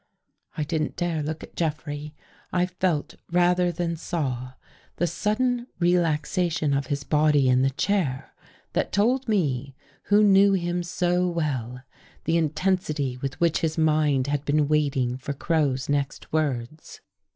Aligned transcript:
I 0.57 0.63
didn't 0.63 0.95
dare 0.95 1.21
look 1.21 1.43
at 1.43 1.55
Jeffrey. 1.55 2.15
I 2.51 2.65
felt, 2.65 3.13
rather 3.31 3.71
than 3.71 3.95
saw, 3.95 4.53
the 4.95 5.05
sudden 5.05 5.67
relaxation 5.77 6.73
of 6.73 6.87
his 6.87 7.03
body 7.03 7.47
in 7.47 7.61
the 7.61 7.69
chair, 7.69 8.33
that 8.73 8.91
told 8.91 9.29
me, 9.29 9.75
who 10.05 10.23
knew 10.23 10.53
him 10.53 10.81
so 10.81 11.27
well, 11.27 11.83
the 12.23 12.35
intensity 12.35 13.17
with 13.17 13.39
which 13.39 13.59
his 13.59 13.77
mind 13.77 14.25
had 14.25 14.43
been 14.43 14.67
waiting 14.67 15.17
for 15.17 15.33
Crow's 15.33 15.87
next 15.87 16.33
words. 16.33 17.01